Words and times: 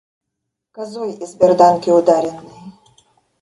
Козой, 0.71 1.11
из 1.13 1.35
берданки 1.35 1.91
ударенной. 1.91 2.57